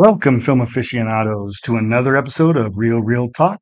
Welcome, 0.00 0.38
film 0.38 0.60
aficionados, 0.60 1.58
to 1.62 1.74
another 1.74 2.16
episode 2.16 2.56
of 2.56 2.78
Real 2.78 3.02
Reel 3.02 3.30
Talk, 3.30 3.58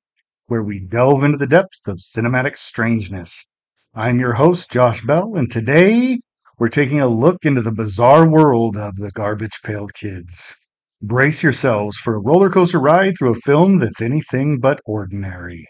where 0.49 0.63
we 0.63 0.81
delve 0.81 1.25
into 1.25 1.39
the 1.39 1.47
depths 1.47 1.81
of 1.89 1.97
cinematic 1.97 2.59
strangeness. 2.59 3.49
I'm 3.95 4.21
your 4.21 4.35
host, 4.35 4.71
Josh 4.71 5.01
Bell, 5.01 5.35
and 5.35 5.51
today 5.51 6.21
we're 6.59 6.69
taking 6.69 7.01
a 7.01 7.09
look 7.09 7.47
into 7.47 7.63
the 7.63 7.73
bizarre 7.73 8.29
world 8.29 8.77
of 8.77 8.97
the 8.97 9.11
Garbage 9.15 9.63
Pail 9.65 9.87
Kids. 9.87 10.55
Brace 11.01 11.43
yourselves 11.43 11.97
for 11.97 12.15
a 12.15 12.21
roller 12.21 12.51
coaster 12.51 12.81
ride 12.81 13.15
through 13.19 13.31
a 13.31 13.41
film 13.47 13.79
that's 13.79 14.03
anything 14.03 14.61
but 14.61 14.79
ordinary. 14.85 15.67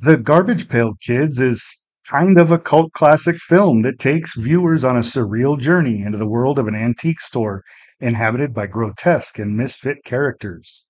The 0.00 0.16
Garbage 0.16 0.68
Pail 0.68 0.94
Kids 1.04 1.40
is 1.40 1.76
kind 2.08 2.38
of 2.38 2.52
a 2.52 2.58
cult 2.60 2.92
classic 2.92 3.34
film 3.34 3.82
that 3.82 3.98
takes 3.98 4.36
viewers 4.36 4.84
on 4.84 4.96
a 4.96 5.00
surreal 5.00 5.58
journey 5.58 6.02
into 6.02 6.16
the 6.16 6.28
world 6.28 6.60
of 6.60 6.68
an 6.68 6.76
antique 6.76 7.20
store 7.20 7.64
inhabited 7.98 8.54
by 8.54 8.68
grotesque 8.68 9.40
and 9.40 9.56
misfit 9.56 10.04
characters. 10.04 10.86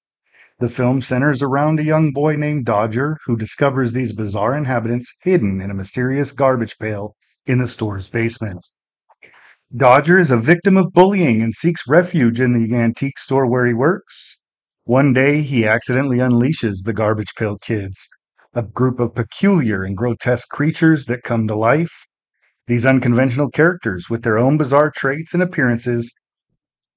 The 0.60 0.68
film 0.68 1.00
centers 1.00 1.42
around 1.42 1.80
a 1.80 1.84
young 1.84 2.12
boy 2.12 2.36
named 2.36 2.66
Dodger 2.66 3.16
who 3.24 3.34
discovers 3.34 3.92
these 3.92 4.12
bizarre 4.12 4.54
inhabitants 4.54 5.14
hidden 5.22 5.62
in 5.62 5.70
a 5.70 5.74
mysterious 5.74 6.30
garbage 6.30 6.78
pail 6.78 7.14
in 7.46 7.56
the 7.56 7.66
store's 7.66 8.08
basement. 8.08 8.66
Dodger 9.74 10.18
is 10.18 10.30
a 10.30 10.36
victim 10.36 10.76
of 10.76 10.92
bullying 10.92 11.40
and 11.40 11.54
seeks 11.54 11.88
refuge 11.88 12.42
in 12.42 12.52
the 12.52 12.76
antique 12.76 13.18
store 13.18 13.50
where 13.50 13.64
he 13.64 13.72
works. 13.72 14.42
One 14.84 15.14
day, 15.14 15.40
he 15.40 15.66
accidentally 15.66 16.18
unleashes 16.18 16.84
the 16.84 16.94
Garbage 16.94 17.34
Pail 17.36 17.56
Kids, 17.56 18.08
a 18.58 18.62
group 18.62 18.98
of 18.98 19.14
peculiar 19.14 19.84
and 19.84 19.96
grotesque 19.96 20.48
creatures 20.48 21.04
that 21.04 21.22
come 21.22 21.46
to 21.46 21.54
life. 21.54 22.06
These 22.66 22.84
unconventional 22.84 23.50
characters, 23.50 24.10
with 24.10 24.24
their 24.24 24.36
own 24.36 24.58
bizarre 24.58 24.90
traits 24.90 25.32
and 25.32 25.40
appearances, 25.40 26.12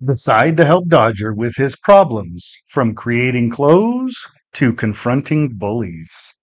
decide 0.03 0.57
to 0.57 0.65
help 0.65 0.87
Dodger 0.87 1.35
with 1.35 1.57
his 1.57 1.75
problems, 1.75 2.57
from 2.67 2.95
creating 2.95 3.51
clothes 3.51 4.27
to 4.53 4.73
confronting 4.73 5.49
bullies. 5.53 6.33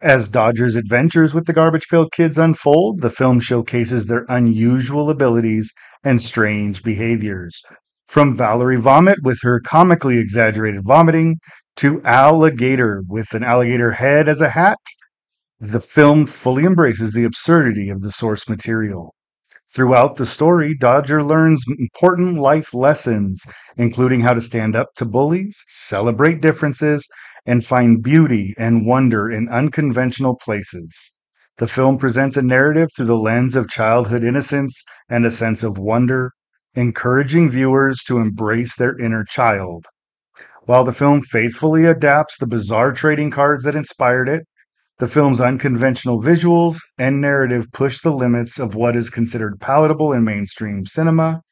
As 0.00 0.28
Dodger's 0.28 0.76
adventures 0.76 1.34
with 1.34 1.46
the 1.46 1.52
Garbage 1.52 1.88
Pail 1.88 2.08
Kids 2.08 2.38
unfold, 2.38 3.02
the 3.02 3.10
film 3.10 3.40
showcases 3.40 4.06
their 4.06 4.24
unusual 4.28 5.10
abilities 5.10 5.72
and 6.04 6.22
strange 6.22 6.84
behaviors. 6.84 7.60
From 8.06 8.36
Valerie 8.36 8.76
Vomit 8.76 9.18
with 9.24 9.40
her 9.42 9.60
comically 9.60 10.18
exaggerated 10.18 10.82
vomiting 10.84 11.38
to 11.76 12.02
Ali 12.04 12.52
Gator 12.52 13.02
with 13.08 13.34
an 13.34 13.44
alligator 13.44 13.92
head 13.92 14.28
as 14.28 14.40
a 14.40 14.50
hat, 14.50 14.78
the 15.60 15.80
film 15.80 16.26
fully 16.26 16.64
embraces 16.64 17.12
the 17.12 17.24
absurdity 17.24 17.88
of 17.88 18.00
the 18.00 18.10
source 18.10 18.48
material. 18.48 19.14
Throughout 19.74 20.16
the 20.16 20.26
story, 20.26 20.76
Dodger 20.78 21.22
learns 21.24 21.64
important 21.66 22.38
life 22.38 22.72
lessons, 22.74 23.44
including 23.76 24.20
how 24.20 24.34
to 24.34 24.40
stand 24.40 24.76
up 24.76 24.94
to 24.96 25.04
bullies, 25.04 25.64
celebrate 25.66 26.40
differences, 26.40 27.08
and 27.44 27.64
find 27.64 28.02
beauty 28.02 28.54
and 28.56 28.86
wonder 28.86 29.30
in 29.30 29.48
unconventional 29.48 30.36
places. 30.36 31.10
The 31.58 31.66
film 31.66 31.98
presents 31.98 32.36
a 32.36 32.42
narrative 32.42 32.90
through 32.94 33.06
the 33.06 33.16
lens 33.16 33.56
of 33.56 33.68
childhood 33.68 34.22
innocence 34.22 34.84
and 35.08 35.24
a 35.24 35.30
sense 35.30 35.62
of 35.62 35.78
wonder, 35.78 36.30
encouraging 36.74 37.50
viewers 37.50 38.02
to 38.04 38.18
embrace 38.18 38.76
their 38.76 38.98
inner 38.98 39.24
child. 39.24 39.86
While 40.66 40.84
the 40.84 40.94
film 40.94 41.20
faithfully 41.20 41.84
adapts 41.84 42.38
the 42.38 42.46
bizarre 42.46 42.90
trading 42.92 43.30
cards 43.30 43.64
that 43.64 43.74
inspired 43.74 44.30
it, 44.30 44.46
the 44.98 45.06
film's 45.06 45.38
unconventional 45.38 46.22
visuals 46.22 46.78
and 46.96 47.20
narrative 47.20 47.66
push 47.70 48.00
the 48.00 48.12
limits 48.12 48.58
of 48.58 48.74
what 48.74 48.96
is 48.96 49.10
considered 49.10 49.60
palatable 49.60 50.14
in 50.14 50.24
mainstream 50.24 50.86
cinema. 50.86 51.42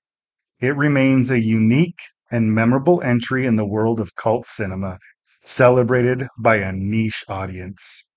It 0.61 0.75
remains 0.77 1.31
a 1.31 1.43
unique 1.43 2.01
and 2.31 2.55
memorable 2.55 3.03
entry 3.03 3.45
in 3.45 3.57
the 3.57 3.67
world 3.67 4.01
of 4.01 4.15
cult 4.15 4.47
cinema, 4.47 4.99
celebrated 5.43 6.27
by 6.39 6.57
a 6.57 6.73
niche 6.73 7.23
audience. 7.29 8.09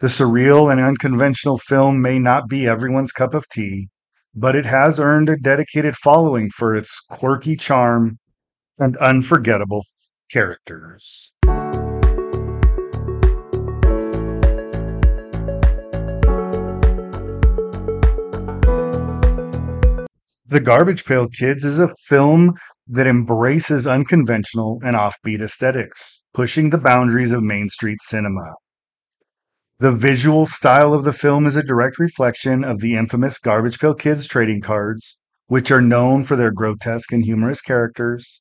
The 0.00 0.08
surreal 0.08 0.70
and 0.70 0.78
unconventional 0.78 1.56
film 1.56 2.02
may 2.02 2.18
not 2.18 2.50
be 2.50 2.66
everyone's 2.66 3.12
cup 3.12 3.32
of 3.32 3.48
tea, 3.48 3.88
but 4.34 4.54
it 4.54 4.66
has 4.66 5.00
earned 5.00 5.30
a 5.30 5.38
dedicated 5.38 5.96
following 5.96 6.50
for 6.50 6.76
its 6.76 7.00
quirky 7.00 7.56
charm 7.56 8.18
and 8.78 8.98
unforgettable 8.98 9.84
characters. 10.30 11.32
The 20.46 20.60
Garbage 20.60 21.04
Pail 21.04 21.26
Kids 21.26 21.64
is 21.64 21.80
a 21.80 21.92
film 22.06 22.54
that 22.86 23.08
embraces 23.08 23.88
unconventional 23.88 24.78
and 24.84 24.94
offbeat 24.94 25.40
aesthetics, 25.40 26.22
pushing 26.32 26.70
the 26.70 26.78
boundaries 26.78 27.32
of 27.32 27.42
Main 27.42 27.68
Street 27.68 28.00
cinema. 28.00 28.54
The 29.80 29.90
visual 29.90 30.46
style 30.46 30.94
of 30.94 31.02
the 31.02 31.12
film 31.12 31.46
is 31.46 31.56
a 31.56 31.62
direct 31.64 31.98
reflection 31.98 32.62
of 32.62 32.80
the 32.80 32.94
infamous 32.94 33.36
Garbage 33.38 33.80
Pail 33.80 33.94
Kids 33.94 34.28
trading 34.28 34.60
cards, 34.60 35.18
which 35.48 35.72
are 35.72 35.80
known 35.80 36.22
for 36.22 36.36
their 36.36 36.52
grotesque 36.52 37.12
and 37.12 37.24
humorous 37.24 37.60
characters. 37.60 38.40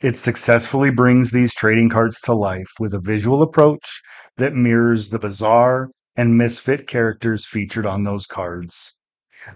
It 0.00 0.16
successfully 0.16 0.90
brings 0.90 1.32
these 1.32 1.52
trading 1.52 1.88
cards 1.88 2.20
to 2.20 2.32
life 2.32 2.70
with 2.78 2.94
a 2.94 3.00
visual 3.00 3.42
approach 3.42 4.00
that 4.36 4.54
mirrors 4.54 5.10
the 5.10 5.18
bizarre 5.18 5.90
and 6.14 6.38
misfit 6.38 6.86
characters 6.86 7.44
featured 7.44 7.84
on 7.84 8.04
those 8.04 8.24
cards. 8.24 8.96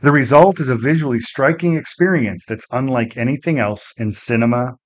The 0.01 0.11
result 0.11 0.59
is 0.59 0.69
a 0.69 0.77
visually 0.77 1.21
striking 1.21 1.77
experience 1.77 2.45
that's 2.45 2.67
unlike 2.73 3.17
anything 3.17 3.61
else 3.61 3.95
in 3.97 4.11
cinema. 4.11 4.79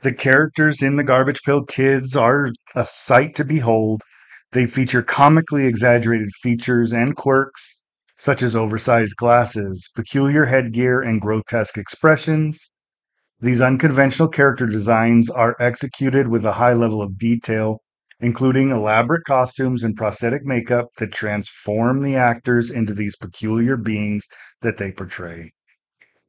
The 0.00 0.14
characters 0.14 0.82
in 0.82 0.96
the 0.96 1.04
Garbage 1.04 1.42
Pail 1.44 1.64
Kids 1.64 2.16
are 2.16 2.50
a 2.74 2.86
sight 2.86 3.34
to 3.34 3.44
behold. 3.44 4.00
They 4.52 4.64
feature 4.64 5.02
comically 5.02 5.66
exaggerated 5.66 6.30
features 6.40 6.94
and 6.94 7.14
quirks, 7.14 7.84
such 8.16 8.42
as 8.42 8.56
oversized 8.56 9.16
glasses, 9.16 9.90
peculiar 9.94 10.46
headgear, 10.46 11.02
and 11.02 11.20
grotesque 11.20 11.76
expressions. 11.76 12.71
These 13.42 13.60
unconventional 13.60 14.28
character 14.28 14.64
designs 14.66 15.28
are 15.28 15.56
executed 15.60 16.28
with 16.28 16.46
a 16.46 16.52
high 16.52 16.72
level 16.72 17.02
of 17.02 17.18
detail 17.18 17.82
including 18.22 18.70
elaborate 18.70 19.24
costumes 19.24 19.82
and 19.82 19.96
prosthetic 19.96 20.44
makeup 20.44 20.86
that 20.96 21.12
transform 21.12 22.02
the 22.02 22.14
actors 22.14 22.70
into 22.70 22.94
these 22.94 23.16
peculiar 23.16 23.76
beings 23.76 24.28
that 24.62 24.76
they 24.76 24.92
portray. 24.92 25.50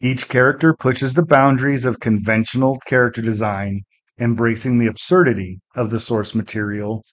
Each 0.01 0.27
character 0.27 0.75
pushes 0.77 1.13
the 1.13 1.25
boundaries 1.25 1.85
of 1.85 1.99
conventional 1.99 2.79
character 2.87 3.21
design, 3.21 3.81
embracing 4.19 4.79
the 4.79 4.87
absurdity 4.87 5.61
of 5.75 5.91
the 5.91 5.99
source 5.99 6.33
material. 6.33 7.03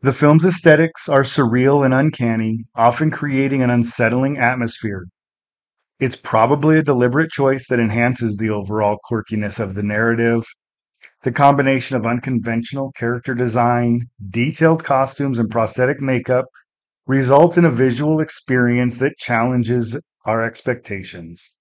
The 0.00 0.14
film's 0.14 0.46
aesthetics 0.46 1.06
are 1.06 1.22
surreal 1.22 1.84
and 1.84 1.92
uncanny, 1.92 2.64
often 2.74 3.10
creating 3.10 3.62
an 3.62 3.68
unsettling 3.68 4.38
atmosphere. 4.38 5.04
It's 6.00 6.16
probably 6.16 6.78
a 6.78 6.82
deliberate 6.82 7.30
choice 7.30 7.68
that 7.68 7.78
enhances 7.78 8.36
the 8.36 8.50
overall 8.50 8.98
quirkiness 9.04 9.60
of 9.60 9.74
the 9.74 9.82
narrative 9.82 10.44
the 11.22 11.32
combination 11.32 11.96
of 11.96 12.06
unconventional 12.06 12.92
character 12.92 13.34
design, 13.34 14.08
detailed 14.30 14.82
costumes, 14.82 15.38
and 15.38 15.50
prosthetic 15.50 16.00
makeup 16.00 16.46
results 17.06 17.58
in 17.58 17.64
a 17.66 17.70
visual 17.70 18.20
experience 18.20 18.96
that 18.96 19.18
challenges 19.18 20.00
our 20.24 20.42
expectations. 20.42 21.56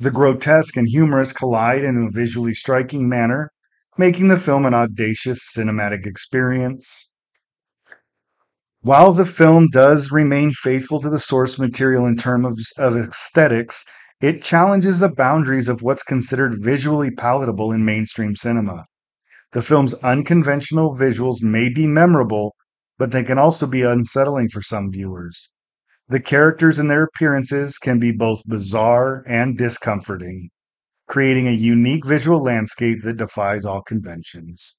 The 0.00 0.10
grotesque 0.10 0.76
and 0.76 0.88
humorous 0.88 1.32
collide 1.32 1.84
in 1.84 1.96
a 1.96 2.10
visually 2.10 2.54
striking 2.54 3.08
manner, 3.08 3.52
making 3.96 4.28
the 4.28 4.36
film 4.36 4.66
an 4.66 4.74
audacious 4.74 5.54
cinematic 5.56 6.04
experience. 6.04 7.12
While 8.88 9.12
the 9.12 9.26
film 9.26 9.68
does 9.70 10.10
remain 10.10 10.50
faithful 10.50 10.98
to 11.00 11.10
the 11.10 11.18
source 11.18 11.58
material 11.58 12.06
in 12.06 12.16
terms 12.16 12.72
of 12.78 12.96
aesthetics, 12.96 13.84
it 14.22 14.42
challenges 14.42 14.98
the 14.98 15.12
boundaries 15.12 15.68
of 15.68 15.82
what's 15.82 16.02
considered 16.02 16.64
visually 16.64 17.10
palatable 17.10 17.70
in 17.70 17.84
mainstream 17.84 18.34
cinema. 18.34 18.86
The 19.52 19.60
film's 19.60 19.92
unconventional 19.96 20.96
visuals 20.96 21.42
may 21.42 21.68
be 21.68 21.86
memorable, 21.86 22.56
but 22.96 23.10
they 23.10 23.22
can 23.24 23.36
also 23.36 23.66
be 23.66 23.82
unsettling 23.82 24.48
for 24.48 24.62
some 24.62 24.88
viewers. 24.90 25.52
The 26.08 26.22
characters 26.22 26.78
and 26.78 26.90
their 26.90 27.02
appearances 27.02 27.76
can 27.76 27.98
be 27.98 28.10
both 28.10 28.40
bizarre 28.46 29.22
and 29.26 29.58
discomforting, 29.58 30.48
creating 31.06 31.46
a 31.46 31.50
unique 31.50 32.06
visual 32.06 32.42
landscape 32.42 33.02
that 33.02 33.18
defies 33.18 33.66
all 33.66 33.82
conventions. 33.82 34.78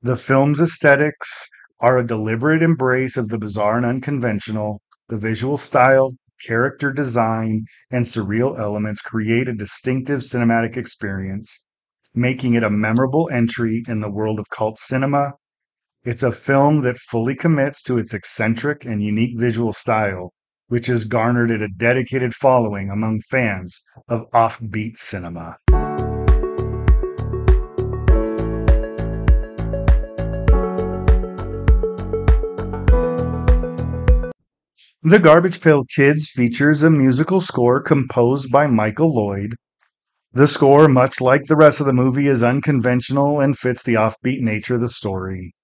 The 0.00 0.16
film's 0.16 0.58
aesthetics 0.58 1.50
are 1.80 1.98
a 1.98 2.06
deliberate 2.06 2.62
embrace 2.62 3.16
of 3.16 3.28
the 3.28 3.38
bizarre 3.38 3.76
and 3.76 3.84
unconventional. 3.84 4.80
The 5.08 5.18
visual 5.18 5.56
style, 5.56 6.14
character 6.46 6.92
design, 6.92 7.64
and 7.90 8.04
surreal 8.04 8.58
elements 8.58 9.00
create 9.00 9.48
a 9.48 9.54
distinctive 9.54 10.20
cinematic 10.20 10.76
experience, 10.76 11.66
making 12.14 12.54
it 12.54 12.64
a 12.64 12.70
memorable 12.70 13.28
entry 13.30 13.84
in 13.88 14.00
the 14.00 14.10
world 14.10 14.38
of 14.38 14.50
cult 14.50 14.78
cinema. 14.78 15.34
It's 16.04 16.22
a 16.22 16.32
film 16.32 16.82
that 16.82 16.98
fully 16.98 17.34
commits 17.34 17.82
to 17.82 17.98
its 17.98 18.14
eccentric 18.14 18.84
and 18.84 19.02
unique 19.02 19.38
visual 19.38 19.72
style, 19.72 20.32
which 20.68 20.86
has 20.86 21.04
garnered 21.04 21.50
it 21.50 21.62
a 21.62 21.68
dedicated 21.68 22.34
following 22.34 22.90
among 22.90 23.20
fans 23.28 23.80
of 24.08 24.30
offbeat 24.32 24.96
cinema. 24.96 25.58
The 35.08 35.20
Garbage 35.20 35.60
Pail 35.60 35.84
Kids 35.84 36.28
features 36.28 36.82
a 36.82 36.90
musical 36.90 37.40
score 37.40 37.80
composed 37.80 38.50
by 38.50 38.66
Michael 38.66 39.14
Lloyd. 39.14 39.54
The 40.32 40.48
score, 40.48 40.88
much 40.88 41.20
like 41.20 41.44
the 41.44 41.54
rest 41.54 41.78
of 41.78 41.86
the 41.86 41.92
movie, 41.92 42.26
is 42.26 42.42
unconventional 42.42 43.38
and 43.38 43.56
fits 43.56 43.84
the 43.84 43.94
offbeat 43.94 44.40
nature 44.40 44.74
of 44.74 44.80
the 44.80 44.88
story. 44.88 45.54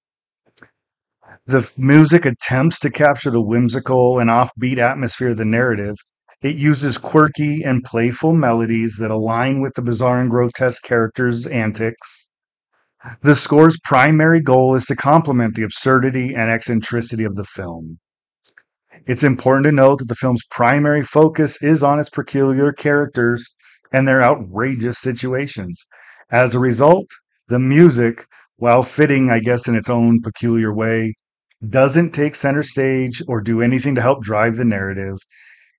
The 1.44 1.68
music 1.76 2.24
attempts 2.24 2.78
to 2.78 2.90
capture 2.90 3.32
the 3.32 3.42
whimsical 3.42 4.20
and 4.20 4.30
offbeat 4.30 4.78
atmosphere 4.78 5.30
of 5.30 5.38
the 5.38 5.44
narrative. 5.44 5.96
It 6.40 6.54
uses 6.54 6.96
quirky 6.96 7.64
and 7.64 7.82
playful 7.82 8.34
melodies 8.34 8.96
that 9.00 9.10
align 9.10 9.60
with 9.60 9.74
the 9.74 9.82
bizarre 9.82 10.20
and 10.20 10.30
grotesque 10.30 10.84
characters' 10.84 11.48
antics. 11.48 12.30
The 13.22 13.34
score's 13.34 13.80
primary 13.82 14.40
goal 14.40 14.76
is 14.76 14.86
to 14.86 14.94
complement 14.94 15.56
the 15.56 15.64
absurdity 15.64 16.32
and 16.32 16.48
eccentricity 16.48 17.24
of 17.24 17.34
the 17.34 17.42
film. 17.42 17.98
It's 19.06 19.24
important 19.24 19.64
to 19.64 19.72
note 19.72 20.00
that 20.00 20.08
the 20.08 20.14
film's 20.14 20.44
primary 20.50 21.02
focus 21.02 21.62
is 21.62 21.82
on 21.82 21.98
its 21.98 22.10
peculiar 22.10 22.72
characters 22.72 23.56
and 23.90 24.06
their 24.06 24.22
outrageous 24.22 24.98
situations. 24.98 25.86
As 26.30 26.54
a 26.54 26.58
result, 26.58 27.06
the 27.48 27.58
music, 27.58 28.26
while 28.56 28.82
fitting, 28.82 29.30
I 29.30 29.40
guess, 29.40 29.66
in 29.66 29.74
its 29.74 29.88
own 29.88 30.20
peculiar 30.20 30.74
way, 30.74 31.14
doesn't 31.66 32.10
take 32.10 32.34
center 32.34 32.62
stage 32.62 33.22
or 33.26 33.40
do 33.40 33.62
anything 33.62 33.94
to 33.94 34.02
help 34.02 34.22
drive 34.22 34.56
the 34.56 34.64
narrative. 34.64 35.16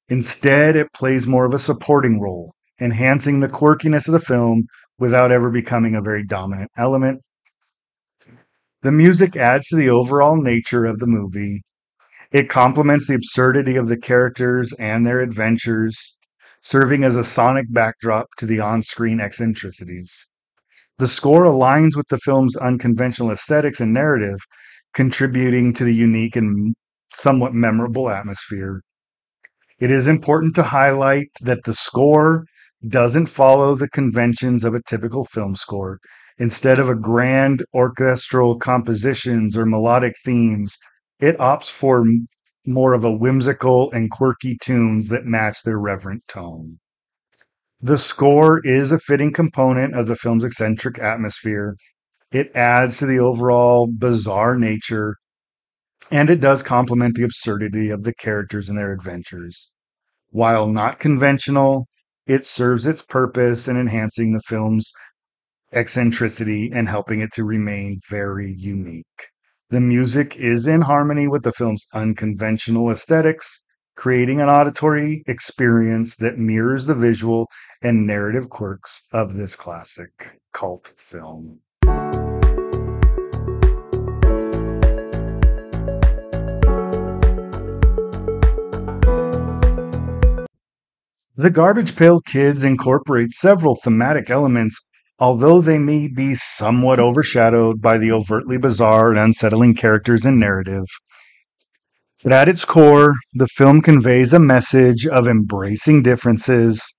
Instead, 0.10 0.76
it 0.76 0.92
plays 0.94 1.28
more 1.28 1.46
of 1.46 1.54
a 1.54 1.60
supporting 1.60 2.20
role, 2.20 2.54
enhancing 2.82 3.40
the 3.40 3.48
quirkiness 3.48 4.08
of 4.08 4.14
the 4.14 4.20
film 4.20 4.64
without 4.98 5.32
ever 5.32 5.50
becoming 5.50 5.96
a 5.96 6.02
very 6.02 6.26
dominant 6.26 6.72
element. 6.78 7.22
The 8.82 8.92
music 8.92 9.36
adds 9.36 9.68
to 9.68 9.76
the 9.76 9.90
overall 9.90 10.36
nature 10.42 10.86
of 10.86 11.00
the 11.00 11.08
movie 11.08 11.62
it 12.34 12.50
complements 12.50 13.06
the 13.06 13.14
absurdity 13.14 13.76
of 13.76 13.88
the 13.88 13.98
characters 13.98 14.74
and 14.80 15.06
their 15.06 15.22
adventures, 15.22 16.18
serving 16.62 17.04
as 17.04 17.16
a 17.16 17.24
sonic 17.24 17.66
backdrop 17.70 18.28
to 18.38 18.48
the 18.48 18.60
on 18.60 18.82
screen 18.82 19.20
eccentricities. 19.22 20.32
The 20.98 21.08
score 21.08 21.44
aligns 21.44 21.96
with 21.96 22.08
the 22.10 22.18
film's 22.18 22.58
unconventional 22.58 23.32
aesthetics 23.32 23.80
and 23.80 23.94
narrative, 23.94 24.40
contributing 24.96 25.74
to 25.74 25.84
the 25.84 25.94
unique 25.94 26.36
and 26.36 26.76
somewhat 27.14 27.54
memorable 27.54 28.10
atmosphere. 28.10 28.82
It 29.80 29.92
is 29.92 30.08
important 30.08 30.56
to 30.56 30.64
highlight 30.64 31.30
that 31.42 31.64
the 31.66 31.76
score 31.76 32.46
doesn't 32.88 33.28
follow 33.28 33.76
the 33.76 33.90
conventions 33.90 34.64
of 34.64 34.74
a 34.74 34.82
typical 34.82 35.26
film 35.26 35.56
score. 35.56 36.00
Instead 36.40 36.80
of 36.80 36.90
a 36.90 36.96
grand 36.96 37.64
orchestral 37.76 38.58
compositions 38.58 39.56
or 39.56 39.68
melodic 39.68 40.16
themes, 40.26 40.80
it 41.24 41.38
opts 41.38 41.72
for 41.72 42.04
more 42.66 42.94
of 42.94 43.06
a 43.06 43.16
whimsical 43.16 43.90
and 43.94 44.12
quirky 44.12 44.58
tunes 44.62 45.08
that 45.08 45.24
match 45.24 45.64
their 45.64 45.80
reverent 45.80 46.22
tone. 46.28 46.80
The 47.80 47.98
score 47.98 48.60
is 48.66 48.92
a 48.92 49.00
fitting 49.00 49.32
component 49.32 49.96
of 49.96 50.08
the 50.08 50.18
film's 50.18 50.44
eccentric 50.44 51.00
atmosphere. 51.00 51.78
It 52.34 52.52
adds 52.54 52.98
to 52.98 53.06
the 53.06 53.20
overall 53.20 53.88
bizarre 53.88 54.58
nature, 54.58 55.16
and 56.12 56.30
it 56.30 56.42
does 56.42 56.62
complement 56.62 57.16
the 57.16 57.24
absurdity 57.24 57.90
of 57.90 58.04
the 58.04 58.14
characters 58.16 58.68
and 58.68 58.78
their 58.78 58.92
adventures. 58.92 59.74
While 60.32 60.68
not 60.68 61.00
conventional, 61.00 61.88
it 62.28 62.44
serves 62.44 62.86
its 62.86 63.02
purpose 63.02 63.70
in 63.70 63.78
enhancing 63.78 64.34
the 64.34 64.42
film's 64.42 64.92
eccentricity 65.72 66.70
and 66.74 66.90
helping 66.90 67.22
it 67.22 67.32
to 67.36 67.46
remain 67.46 68.02
very 68.10 68.54
unique. 68.58 69.30
The 69.70 69.80
music 69.80 70.36
is 70.36 70.68
in 70.68 70.82
harmony 70.82 71.28
with 71.28 71.44
the 71.44 71.54
film's 71.54 71.86
unconventional 71.94 72.92
aesthetics, 72.92 73.66
creating 73.96 74.42
an 74.42 74.50
auditory 74.50 75.24
experience 75.26 76.18
that 76.18 76.38
mirrors 76.38 76.86
the 76.86 76.94
visual 76.94 77.48
and 77.82 78.06
narrative 78.06 78.50
quirks 78.50 79.08
of 79.14 79.36
this 79.36 79.56
classic 79.56 80.38
cult 80.52 80.94
film. 80.98 81.62
The 91.36 91.50
Garbage 91.52 91.96
Pail 91.96 92.20
Kids 92.22 92.64
incorporate 92.64 93.32
several 93.32 93.76
thematic 93.76 94.30
elements 94.30 94.80
although 95.24 95.62
they 95.62 95.80
may 95.80 96.10
be 96.10 96.36
somewhat 96.36 97.00
overshadowed 97.00 97.82
by 97.82 97.98
the 97.98 98.12
overtly 98.12 98.58
bizarre 98.58 99.10
and 99.10 99.18
unsettling 99.18 99.74
characters 99.74 100.26
and 100.26 100.38
narrative. 100.38 100.84
But 102.22 102.34
at 102.34 102.50
its 102.50 102.66
core, 102.66 103.14
the 103.34 103.48
film 103.48 103.82
conveys 103.82 104.34
a 104.34 104.40
message 104.40 105.08
of 105.08 105.30
embracing 105.30 106.04
differences. 106.04 106.94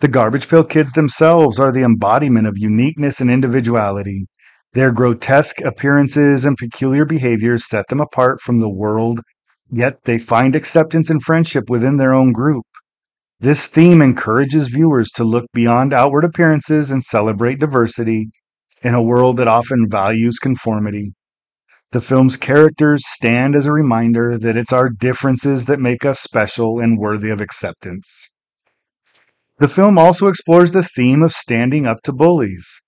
The 0.00 0.08
Garbage 0.08 0.48
Pail 0.48 0.64
Kids 0.64 0.92
themselves 0.92 1.60
are 1.60 1.70
the 1.70 1.82
embodiment 1.82 2.46
of 2.46 2.56
uniqueness 2.56 3.20
and 3.20 3.30
individuality. 3.30 4.28
Their 4.72 4.90
grotesque 4.90 5.60
appearances 5.60 6.46
and 6.46 6.56
peculiar 6.56 7.04
behaviors 7.04 7.68
set 7.68 7.88
them 7.88 8.00
apart 8.00 8.40
from 8.40 8.60
the 8.60 8.70
world, 8.70 9.20
yet 9.70 10.04
they 10.04 10.16
find 10.16 10.56
acceptance 10.56 11.10
and 11.10 11.22
friendship 11.22 11.68
within 11.68 11.98
their 11.98 12.14
own 12.14 12.32
group. 12.32 12.64
This 13.40 13.68
theme 13.68 14.02
encourages 14.02 14.66
viewers 14.66 15.10
to 15.12 15.22
look 15.22 15.46
beyond 15.54 15.92
outward 15.92 16.24
appearances 16.24 16.90
and 16.90 17.04
celebrate 17.04 17.60
diversity 17.60 18.30
in 18.82 18.94
a 18.94 19.02
world 19.02 19.36
that 19.36 19.46
often 19.46 19.86
values 19.88 20.40
conformity. 20.40 21.12
The 21.92 22.00
film's 22.00 22.36
characters 22.36 23.06
stand 23.06 23.54
as 23.54 23.64
a 23.64 23.72
reminder 23.72 24.36
that 24.38 24.56
it's 24.56 24.72
our 24.72 24.90
differences 24.90 25.66
that 25.66 25.78
make 25.78 26.04
us 26.04 26.18
special 26.18 26.80
and 26.80 26.98
worthy 26.98 27.30
of 27.30 27.40
acceptance. 27.40 28.28
The 29.58 29.68
film 29.68 29.98
also 29.98 30.26
explores 30.26 30.72
the 30.72 30.82
theme 30.82 31.22
of 31.22 31.32
standing 31.32 31.86
up 31.86 32.02
to 32.04 32.12
bullies. 32.12 32.80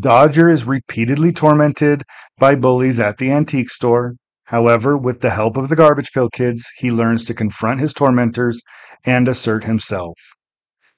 Dodger 0.00 0.48
is 0.48 0.66
repeatedly 0.66 1.32
tormented 1.32 2.02
by 2.38 2.56
bullies 2.56 2.98
at 2.98 3.18
the 3.18 3.30
antique 3.30 3.70
store, 3.70 4.14
However, 4.52 4.98
with 4.98 5.22
the 5.22 5.30
help 5.30 5.56
of 5.56 5.70
the 5.70 5.76
Garbage 5.76 6.12
Pail 6.12 6.28
Kids, 6.28 6.70
he 6.76 6.90
learns 6.90 7.24
to 7.24 7.32
confront 7.32 7.80
his 7.80 7.94
tormentors 7.94 8.60
and 9.02 9.26
assert 9.26 9.64
himself. 9.64 10.18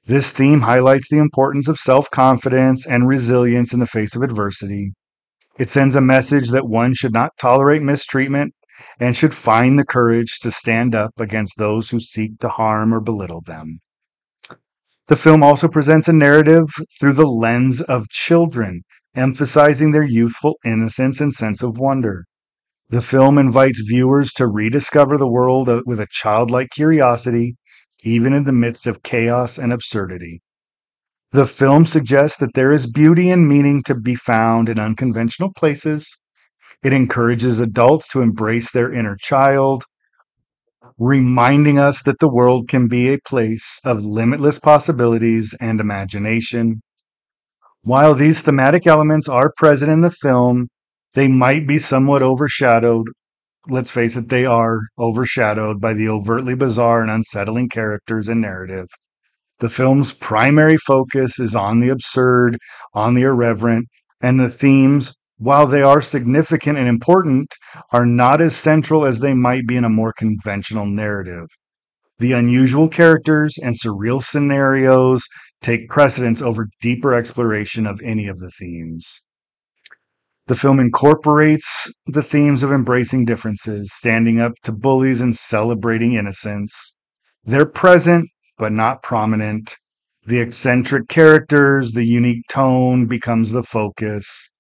This 0.07 0.33
theme 0.33 0.63
highlights 0.63 1.09
the 1.09 1.19
importance 1.19 1.69
of 1.69 1.79
self 1.79 2.11
confidence 2.11 2.85
and 2.85 3.07
resilience 3.07 3.73
in 3.73 3.79
the 3.79 3.87
face 3.87 4.17
of 4.17 4.23
adversity. 4.23 4.93
It 5.57 5.71
sends 5.71 5.95
a 5.95 6.01
message 6.01 6.51
that 6.51 6.67
one 6.67 6.95
should 6.95 7.13
not 7.13 7.39
tolerate 7.39 7.81
mistreatment 7.81 8.55
and 8.99 9.17
should 9.17 9.33
find 9.33 9.79
the 9.79 9.87
courage 9.87 10.41
to 10.41 10.51
stand 10.51 10.97
up 10.97 11.13
against 11.21 11.57
those 11.57 11.91
who 11.91 12.01
seek 12.01 12.41
to 12.41 12.49
harm 12.49 12.93
or 12.93 12.99
belittle 12.99 13.41
them. 13.41 13.79
The 15.07 15.15
film 15.15 15.45
also 15.45 15.69
presents 15.69 16.09
a 16.09 16.13
narrative 16.13 16.75
through 16.99 17.13
the 17.13 17.29
lens 17.29 17.81
of 17.83 18.09
children, 18.09 18.83
emphasizing 19.15 19.93
their 19.93 20.03
youthful 20.03 20.57
innocence 20.65 21.21
and 21.21 21.33
sense 21.33 21.63
of 21.63 21.79
wonder. 21.79 22.25
The 22.91 23.01
film 23.01 23.39
invites 23.39 23.81
viewers 23.81 24.33
to 24.35 24.47
rediscover 24.47 25.17
the 25.17 25.31
world 25.31 25.69
with 25.87 26.01
a 26.01 26.07
childlike 26.11 26.71
curiosity, 26.71 27.57
even 28.03 28.33
in 28.35 28.45
the 28.45 28.53
midst 28.53 28.87
of 28.87 29.03
chaos 29.03 29.59
and 29.59 29.73
absurdity. 29.73 30.43
The 31.33 31.47
film 31.47 31.87
suggests 31.87 32.39
that 32.39 32.55
there 32.55 32.71
is 32.71 32.87
beauty 32.87 33.31
and 33.31 33.49
meaning 33.49 33.83
to 33.85 33.95
be 33.95 34.15
found 34.15 34.69
in 34.69 34.79
unconventional 34.79 35.53
places. 35.53 36.21
It 36.83 36.93
encourages 36.93 37.59
adults 37.59 38.07
to 38.09 38.21
embrace 38.21 38.71
their 38.71 38.93
inner 38.93 39.17
child, 39.17 39.85
reminding 40.99 41.79
us 41.79 42.03
that 42.03 42.19
the 42.21 42.29
world 42.29 42.69
can 42.69 42.87
be 42.87 43.09
a 43.09 43.19
place 43.27 43.81
of 43.85 44.03
limitless 44.03 44.59
possibilities 44.59 45.55
and 45.61 45.81
imagination. 45.81 46.83
While 47.83 48.15
these 48.15 48.43
thematic 48.43 48.87
elements 48.87 49.29
are 49.29 49.53
present 49.57 49.91
in 49.91 50.03
the 50.03 50.11
film, 50.11 50.69
they 51.15 51.29
might 51.29 51.67
be 51.67 51.79
somewhat 51.79 52.23
overshadowed. 52.23 53.07
Let's 53.69 53.91
face 53.91 54.17
it, 54.17 54.29
they 54.29 54.45
are 54.45 54.81
overshadowed 54.99 55.81
by 55.81 55.95
the 55.95 56.09
overtly 56.09 56.55
bizarre 56.55 57.03
and 57.03 57.11
unsettling 57.11 57.69
characters 57.69 58.29
and 58.29 58.41
narrative. 58.41 58.89
The 59.61 59.71
film's 59.71 60.13
primary 60.13 60.77
focus 60.77 61.39
is 61.39 61.55
on 61.55 61.81
the 61.81 61.89
absurd, 61.89 62.59
on 62.93 63.15
the 63.15 63.23
irreverent, 63.23 63.87
and 64.21 64.39
the 64.39 64.51
themes, 64.51 65.15
while 65.39 65.67
they 65.67 65.83
are 65.83 66.03
significant 66.03 66.79
and 66.79 66.89
important, 66.89 67.55
are 67.93 68.05
not 68.05 68.41
as 68.41 68.57
central 68.57 69.07
as 69.07 69.21
they 69.21 69.35
might 69.35 69.67
be 69.67 69.77
in 69.77 69.85
a 69.85 69.89
more 69.89 70.13
conventional 70.13 70.87
narrative. 70.87 71.47
The 72.19 72.33
unusual 72.33 72.89
characters 72.89 73.57
and 73.59 73.75
surreal 73.79 74.23
scenarios 74.23 75.25
take 75.63 75.89
precedence 75.89 76.43
over 76.43 76.69
deeper 76.81 77.15
exploration 77.15 77.87
of 77.87 78.01
any 78.03 78.27
of 78.27 78.39
the 78.39 78.51
themes. 78.59 79.25
The 80.47 80.57
film 80.57 80.79
incorporates 80.79 81.91
the 82.05 82.23
themes 82.23 82.63
of 82.63 82.71
embracing 82.71 83.25
differences, 83.25 83.95
standing 83.95 84.41
up 84.41 84.53
to 84.65 84.73
bullies, 84.73 85.23
and 85.23 85.35
celebrating 85.35 86.13
innocence. 86.13 86.99
They're 87.45 87.65
present, 87.65 88.29
but 88.59 88.71
not 88.71 89.03
prominent. 89.03 89.79
The 90.27 90.41
eccentric 90.41 91.09
characters, 91.09 91.93
the 91.93 92.05
unique 92.05 92.47
tone 92.49 93.07
becomes 93.07 93.53
the 93.53 93.63
focus. 93.63 94.51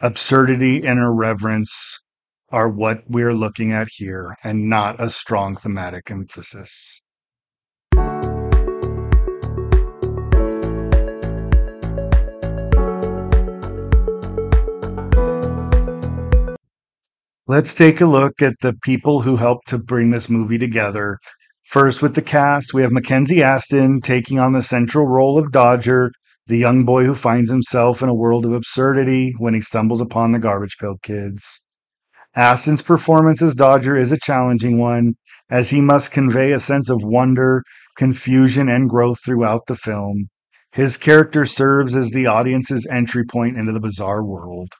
Absurdity 0.00 0.86
and 0.86 0.98
irreverence 0.98 2.00
are 2.50 2.70
what 2.70 3.02
we're 3.06 3.34
looking 3.34 3.72
at 3.72 3.88
here, 3.90 4.36
and 4.42 4.70
not 4.70 4.98
a 4.98 5.10
strong 5.10 5.54
thematic 5.54 6.10
emphasis. 6.10 7.02
Let's 17.48 17.74
take 17.74 18.00
a 18.00 18.06
look 18.06 18.42
at 18.42 18.54
the 18.60 18.74
people 18.82 19.20
who 19.20 19.36
helped 19.36 19.68
to 19.68 19.78
bring 19.78 20.10
this 20.10 20.28
movie 20.28 20.58
together. 20.58 21.16
First, 21.62 22.02
with 22.02 22.16
the 22.16 22.22
cast, 22.22 22.74
we 22.74 22.82
have 22.82 22.90
Mackenzie 22.90 23.40
Astin 23.40 24.00
taking 24.00 24.40
on 24.40 24.52
the 24.52 24.64
central 24.64 25.06
role 25.06 25.38
of 25.38 25.52
Dodger, 25.52 26.10
the 26.48 26.56
young 26.56 26.84
boy 26.84 27.04
who 27.04 27.14
finds 27.14 27.48
himself 27.48 28.02
in 28.02 28.08
a 28.08 28.14
world 28.14 28.46
of 28.46 28.52
absurdity 28.52 29.32
when 29.38 29.54
he 29.54 29.60
stumbles 29.60 30.00
upon 30.00 30.32
the 30.32 30.40
Garbage 30.40 30.76
Pail 30.76 30.96
Kids. 31.04 31.64
Astin's 32.34 32.82
performance 32.82 33.40
as 33.40 33.54
Dodger 33.54 33.96
is 33.96 34.10
a 34.10 34.18
challenging 34.18 34.78
one, 34.78 35.12
as 35.48 35.70
he 35.70 35.80
must 35.80 36.10
convey 36.10 36.50
a 36.50 36.58
sense 36.58 36.90
of 36.90 37.04
wonder, 37.04 37.62
confusion, 37.96 38.68
and 38.68 38.90
growth 38.90 39.20
throughout 39.24 39.68
the 39.68 39.76
film. 39.76 40.26
His 40.72 40.96
character 40.96 41.46
serves 41.46 41.94
as 41.94 42.10
the 42.10 42.26
audience's 42.26 42.88
entry 42.90 43.24
point 43.24 43.56
into 43.56 43.70
the 43.70 43.78
bizarre 43.78 44.24
world. 44.24 44.70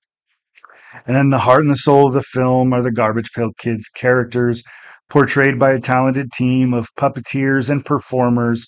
And 1.07 1.17
then 1.17 1.31
the 1.31 1.38
heart 1.38 1.62
and 1.62 1.71
the 1.71 1.76
soul 1.76 2.09
of 2.09 2.15
the 2.15 2.23
film 2.23 2.73
are 2.73 2.83
the 2.83 2.93
Garbage 2.93 3.33
Pail 3.33 3.50
Kids 3.59 3.88
characters, 3.88 4.62
portrayed 5.11 5.59
by 5.59 5.73
a 5.73 5.81
talented 5.81 6.33
team 6.33 6.73
of 6.73 6.95
puppeteers 6.97 7.69
and 7.69 7.85
performers 7.85 8.67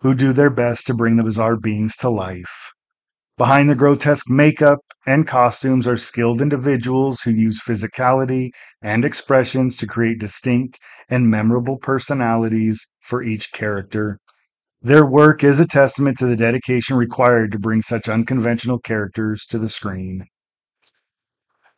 who 0.00 0.14
do 0.14 0.32
their 0.32 0.50
best 0.50 0.86
to 0.86 0.94
bring 0.94 1.16
the 1.16 1.24
bizarre 1.24 1.56
beings 1.56 1.96
to 1.96 2.08
life. 2.08 2.72
Behind 3.38 3.68
the 3.68 3.74
grotesque 3.74 4.30
makeup 4.30 4.80
and 5.06 5.26
costumes 5.26 5.86
are 5.86 5.98
skilled 5.98 6.40
individuals 6.40 7.20
who 7.20 7.30
use 7.30 7.62
physicality 7.62 8.50
and 8.80 9.04
expressions 9.04 9.76
to 9.76 9.86
create 9.86 10.18
distinct 10.18 10.78
and 11.10 11.30
memorable 11.30 11.76
personalities 11.76 12.86
for 13.02 13.22
each 13.22 13.52
character. 13.52 14.18
Their 14.80 15.04
work 15.04 15.44
is 15.44 15.60
a 15.60 15.66
testament 15.66 16.16
to 16.18 16.26
the 16.26 16.36
dedication 16.36 16.96
required 16.96 17.52
to 17.52 17.58
bring 17.58 17.82
such 17.82 18.08
unconventional 18.08 18.78
characters 18.78 19.44
to 19.50 19.58
the 19.58 19.68
screen. 19.68 20.24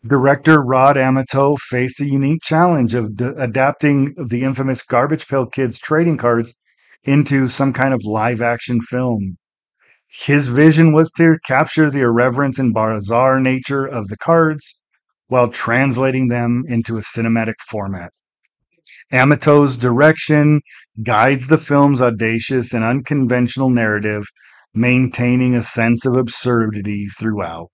Director 0.07 0.62
Rod 0.62 0.97
Amateau 0.97 1.57
faced 1.57 2.00
a 2.00 2.09
unique 2.09 2.43
challenge 2.45 2.95
of 2.95 3.17
d- 3.17 3.33
adapting 3.37 4.14
the 4.28 4.45
infamous 4.45 4.85
Garbage 4.85 5.26
Pail 5.26 5.47
Kids 5.47 5.76
trading 5.76 6.17
cards 6.17 6.55
into 7.02 7.49
some 7.49 7.73
kind 7.73 7.93
of 7.93 8.05
live 8.05 8.40
action 8.40 8.81
film. 8.81 9.38
His 10.07 10.47
vision 10.47 10.93
was 10.93 11.11
to 11.17 11.38
capture 11.45 11.90
the 11.90 12.02
irreverence 12.02 12.61
and 12.61 12.73
bizarre 12.73 13.40
nature 13.40 13.87
of 13.87 14.07
the 14.07 14.17
cards 14.17 14.81
while 15.26 15.49
translating 15.49 16.28
them 16.28 16.62
into 16.69 16.97
a 16.97 17.02
cinematic 17.02 17.61
format. 17.69 18.12
Amateau's 19.11 19.76
direction 19.76 20.61
guides 21.02 21.49
the 21.49 21.59
film's 21.59 22.00
audacious 22.00 22.73
and 22.73 22.85
unconventional 22.85 23.69
narrative, 23.69 24.26
maintaining 24.73 25.57
a 25.57 25.62
sense 25.62 26.07
of 26.07 26.14
absurdity 26.14 27.07
throughout. 27.19 27.73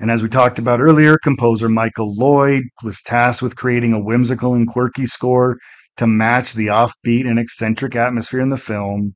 And 0.00 0.12
as 0.12 0.22
we 0.22 0.28
talked 0.28 0.60
about 0.60 0.80
earlier, 0.80 1.18
composer 1.18 1.68
Michael 1.68 2.14
Lloyd 2.14 2.62
was 2.84 3.02
tasked 3.02 3.42
with 3.42 3.56
creating 3.56 3.92
a 3.92 4.00
whimsical 4.00 4.54
and 4.54 4.68
quirky 4.68 5.06
score 5.06 5.58
to 5.96 6.06
match 6.06 6.54
the 6.54 6.68
offbeat 6.68 7.26
and 7.26 7.38
eccentric 7.38 7.96
atmosphere 7.96 8.40
in 8.40 8.50
the 8.50 8.56
film. 8.56 9.14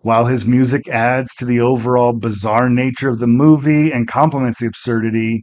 While 0.00 0.24
his 0.24 0.46
music 0.46 0.88
adds 0.88 1.34
to 1.34 1.44
the 1.44 1.60
overall 1.60 2.14
bizarre 2.14 2.70
nature 2.70 3.10
of 3.10 3.18
the 3.18 3.26
movie 3.26 3.92
and 3.92 4.08
complements 4.08 4.60
the 4.60 4.66
absurdity, 4.66 5.42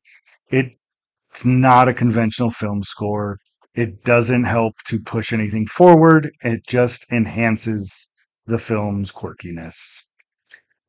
it's 0.49 1.45
not 1.45 1.87
a 1.87 1.93
conventional 1.93 2.49
film 2.49 2.81
score. 2.81 3.37
It 3.75 4.03
doesn't 4.03 4.45
help 4.45 4.73
to 4.87 4.99
push 4.99 5.31
anything 5.31 5.67
forward, 5.67 6.31
it 6.41 6.65
just 6.65 7.05
enhances 7.11 8.07
the 8.47 8.57
film's 8.57 9.11
quirkiness. 9.11 10.06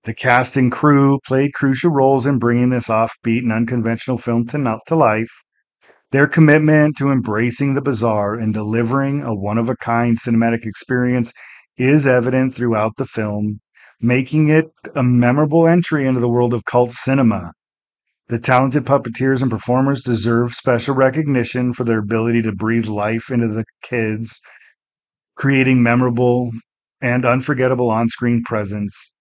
The 0.09 0.15
cast 0.15 0.57
and 0.57 0.73
crew 0.73 1.19
played 1.27 1.53
crucial 1.53 1.91
roles 1.91 2.25
in 2.25 2.39
bringing 2.39 2.71
this 2.71 2.89
offbeat 2.89 3.41
and 3.41 3.53
unconventional 3.53 4.17
film 4.17 4.47
to, 4.47 4.79
to 4.87 4.95
life. 4.95 5.43
Their 6.13 6.27
commitment 6.27 6.97
to 6.97 7.11
embracing 7.11 7.75
the 7.75 7.83
bizarre 7.83 8.35
and 8.35 8.55
delivering 8.55 9.23
a 9.23 9.35
one 9.35 9.59
of 9.59 9.69
a 9.69 9.77
kind 9.77 10.17
cinematic 10.17 10.65
experience 10.65 11.35
is 11.77 12.07
evident 12.07 12.55
throughout 12.55 12.97
the 12.97 13.05
film, 13.05 13.59
making 14.01 14.49
it 14.49 14.65
a 14.95 15.03
memorable 15.03 15.69
entry 15.69 16.07
into 16.07 16.21
the 16.21 16.31
world 16.31 16.55
of 16.55 16.65
cult 16.65 16.93
cinema. 16.93 17.53
The 18.29 18.39
talented 18.39 18.87
puppeteers 18.87 19.43
and 19.43 19.51
performers 19.51 20.03
deserve 20.03 20.55
special 20.55 20.95
recognition 20.95 21.75
for 21.75 21.85
their 21.85 21.99
ability 21.99 22.41
to 22.45 22.53
breathe 22.53 22.89
life 22.89 23.31
into 23.31 23.49
the 23.49 23.67
kids, 23.83 24.41
creating 25.37 25.83
memorable 25.83 26.51
and 27.03 27.27
unforgettable 27.27 27.91
on 27.91 28.09
screen 28.09 28.43
presence 28.43 29.18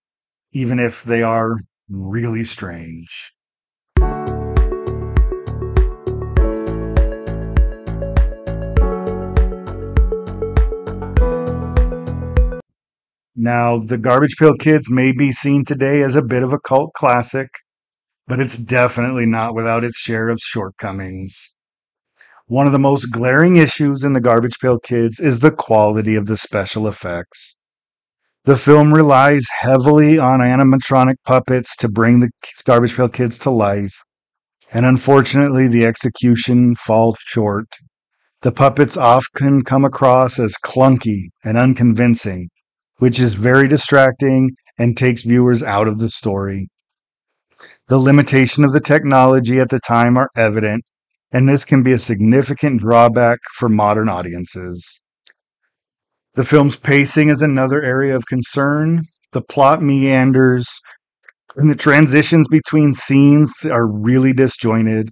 even 0.58 0.80
if 0.80 1.04
they 1.04 1.22
are 1.22 1.54
really 1.88 2.44
strange. 2.44 3.32
Now, 13.36 13.78
the 13.78 14.00
Garbage 14.02 14.36
Pail 14.40 14.56
Kids 14.56 14.90
may 14.90 15.12
be 15.12 15.32
seen 15.32 15.64
today 15.64 16.02
as 16.02 16.16
a 16.16 16.24
bit 16.24 16.42
of 16.42 16.54
a 16.54 16.60
cult 16.60 16.92
classic, 16.94 17.50
but 18.26 18.40
it's 18.40 18.58
definitely 18.58 19.28
not 19.28 19.54
without 19.54 19.84
its 19.84 20.00
share 20.00 20.28
of 20.28 20.40
shortcomings. 20.42 21.56
One 22.48 22.66
of 22.66 22.72
the 22.72 22.80
most 22.80 23.12
glaring 23.12 23.58
issues 23.58 24.04
in 24.04 24.14
the 24.14 24.22
Garbage 24.22 24.58
Pail 24.60 24.80
Kids 24.80 25.20
is 25.20 25.40
the 25.40 25.52
quality 25.52 26.16
of 26.16 26.26
the 26.26 26.36
special 26.36 26.88
effects. 26.88 27.60
The 28.48 28.56
film 28.56 28.94
relies 28.94 29.46
heavily 29.60 30.18
on 30.18 30.40
animatronic 30.40 31.16
puppets 31.26 31.76
to 31.76 31.90
bring 31.90 32.22
the 32.22 32.30
Garbage 32.64 32.96
Pail 32.96 33.10
Kids 33.10 33.38
to 33.40 33.50
life, 33.50 33.92
and 34.72 34.86
unfortunately, 34.86 35.68
the 35.68 35.84
execution 35.84 36.74
falls 36.76 37.18
short. 37.26 37.68
The 38.44 38.54
puppets 38.54 38.96
often 38.96 39.66
come 39.66 39.84
across 39.84 40.40
as 40.40 40.56
clunky 40.64 41.24
and 41.44 41.58
unconvincing, 41.58 42.48
which 43.00 43.20
is 43.20 43.34
very 43.34 43.68
distracting 43.68 44.52
and 44.80 44.96
takes 44.96 45.24
viewers 45.24 45.62
out 45.62 45.90
of 45.90 46.00
the 46.00 46.08
story. 46.08 46.70
The 47.90 47.98
limitation 47.98 48.64
of 48.64 48.72
the 48.72 48.80
technology 48.80 49.60
at 49.60 49.68
the 49.68 49.82
time 49.82 50.16
are 50.16 50.30
evident, 50.38 50.86
and 51.34 51.50
this 51.50 51.66
can 51.66 51.84
be 51.84 51.92
a 51.92 52.00
significant 52.00 52.80
drawback 52.80 53.40
for 53.56 53.68
modern 53.68 54.08
audiences. 54.08 55.02
The 56.38 56.46
film's 56.46 56.76
pacing 56.76 57.32
is 57.32 57.42
another 57.42 57.84
area 57.84 58.16
of 58.16 58.28
concern. 58.28 59.02
The 59.32 59.42
plot 59.42 59.82
meanders 59.82 60.80
and 61.56 61.68
the 61.68 61.76
transitions 61.76 62.48
between 62.48 62.94
scenes 62.94 63.66
are 63.66 63.88
really 63.88 64.34
disjointed. 64.34 65.10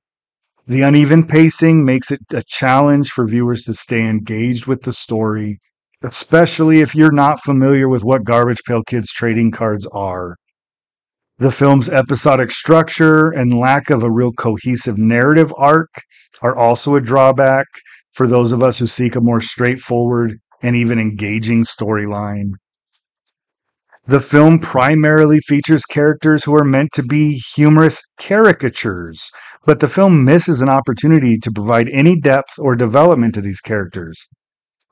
The 0.68 0.84
uneven 0.84 1.26
pacing 1.26 1.84
makes 1.84 2.12
it 2.12 2.20
a 2.32 2.44
challenge 2.46 3.10
for 3.10 3.26
viewers 3.26 3.64
to 3.64 3.74
stay 3.74 4.08
engaged 4.08 4.68
with 4.68 4.84
the 4.84 4.94
story, 4.94 5.58
especially 6.04 6.82
if 6.82 6.94
you're 6.94 7.12
not 7.12 7.42
familiar 7.42 7.90
with 7.90 8.04
what 8.04 8.24
Garbage 8.24 8.62
Pail 8.68 8.84
Kids 8.84 9.12
trading 9.12 9.50
cards 9.50 9.88
are. 9.94 10.36
The 11.40 11.52
film's 11.52 11.90
episodic 11.90 12.52
structure 12.52 13.32
and 13.32 13.52
lack 13.52 13.90
of 13.90 14.04
a 14.04 14.12
real 14.12 14.32
cohesive 14.32 15.00
narrative 15.00 15.52
arc 15.58 15.90
are 16.44 16.56
also 16.56 16.94
a 16.94 17.02
drawback 17.02 17.66
for 18.14 18.28
those 18.28 18.52
of 18.52 18.62
us 18.62 18.78
who 18.78 18.86
seek 18.86 19.16
a 19.16 19.22
more 19.22 19.42
straightforward 19.42 20.38
and 20.62 20.76
even 20.76 21.00
engaging 21.00 21.64
storyline. 21.64 22.52
The 24.08 24.20
film 24.20 24.60
primarily 24.60 25.40
features 25.40 25.84
characters 25.84 26.44
who 26.44 26.54
are 26.56 26.64
meant 26.64 26.92
to 26.94 27.02
be 27.02 27.42
humorous 27.56 28.04
caricatures, 28.20 29.32
but 29.66 29.80
the 29.80 29.90
film 29.90 30.24
misses 30.24 30.62
an 30.62 30.70
opportunity 30.70 31.38
to 31.40 31.52
provide 31.52 31.90
any 31.90 32.20
depth 32.20 32.60
or 32.60 32.76
development 32.76 33.34
to 33.34 33.42
these 33.42 33.62
characters. 33.62 34.28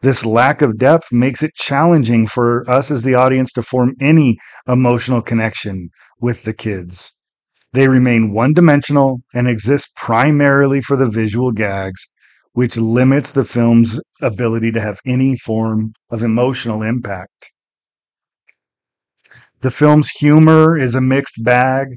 This 0.01 0.25
lack 0.25 0.63
of 0.63 0.79
depth 0.79 1.11
makes 1.11 1.43
it 1.43 1.53
challenging 1.53 2.25
for 2.25 2.67
us 2.67 2.89
as 2.89 3.03
the 3.03 3.13
audience 3.13 3.51
to 3.53 3.61
form 3.61 3.93
any 4.01 4.37
emotional 4.67 5.21
connection 5.21 5.89
with 6.19 6.43
the 6.43 6.53
kids. 6.53 7.13
They 7.71 7.87
remain 7.87 8.33
one 8.33 8.53
dimensional 8.53 9.21
and 9.33 9.47
exist 9.47 9.95
primarily 9.95 10.81
for 10.81 10.97
the 10.97 11.09
visual 11.09 11.51
gags 11.51 12.05
which 12.53 12.77
limits 12.77 13.31
the 13.31 13.43
film's 13.43 13.99
ability 14.21 14.71
to 14.71 14.81
have 14.81 14.99
any 15.05 15.35
form 15.35 15.91
of 16.11 16.23
emotional 16.23 16.81
impact. 16.81 17.51
The 19.61 19.71
film's 19.71 20.09
humor 20.09 20.77
is 20.77 20.93
a 20.93 21.01
mixed 21.01 21.43
bag. 21.43 21.95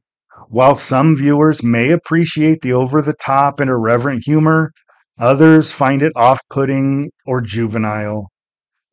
While 0.48 0.74
some 0.74 1.16
viewers 1.16 1.62
may 1.62 1.90
appreciate 1.90 2.60
the 2.60 2.72
over 2.72 3.02
the 3.02 3.14
top 3.14 3.60
and 3.60 3.68
irreverent 3.68 4.22
humor, 4.24 4.70
others 5.18 5.72
find 5.72 6.02
it 6.02 6.12
off 6.14 6.40
putting 6.48 7.10
or 7.26 7.40
juvenile. 7.40 8.28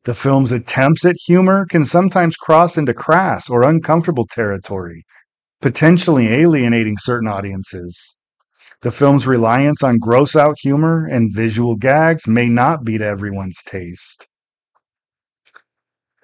The 0.04 0.14
film's 0.14 0.52
attempts 0.52 1.04
at 1.06 1.16
humor 1.24 1.64
can 1.70 1.84
sometimes 1.84 2.36
cross 2.36 2.76
into 2.76 2.92
crass 2.92 3.48
or 3.48 3.62
uncomfortable 3.62 4.26
territory, 4.30 5.04
potentially 5.62 6.28
alienating 6.28 6.96
certain 6.98 7.28
audiences. 7.28 8.16
The 8.82 8.90
film's 8.90 9.26
reliance 9.26 9.82
on 9.82 9.98
gross 9.98 10.36
out 10.36 10.56
humor 10.60 11.06
and 11.06 11.34
visual 11.34 11.76
gags 11.76 12.28
may 12.28 12.48
not 12.48 12.84
be 12.84 12.98
to 12.98 13.06
everyone's 13.06 13.62
taste. 13.62 14.26